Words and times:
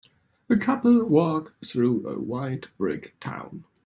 A 0.49 0.57
couple 0.57 1.05
walk 1.05 1.53
through 1.63 2.07
a 2.07 2.17
white 2.17 2.69
brick 2.79 3.13
town. 3.19 3.65